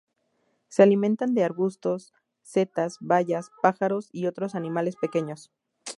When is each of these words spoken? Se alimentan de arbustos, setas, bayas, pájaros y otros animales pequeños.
Se 0.67 0.81
alimentan 0.81 1.35
de 1.35 1.43
arbustos, 1.43 2.11
setas, 2.41 2.97
bayas, 3.01 3.51
pájaros 3.61 4.09
y 4.11 4.25
otros 4.25 4.55
animales 4.55 4.95
pequeños. 4.95 5.51